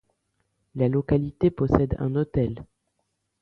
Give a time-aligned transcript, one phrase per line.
[0.73, 2.65] La localité possède un hôtel.